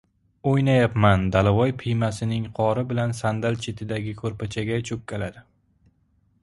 [0.51, 5.45] —O‘ynayapman!— Dalavoy piymasining qori bilan sandal chetidagi ko‘rpachaga cho‘kkaladi.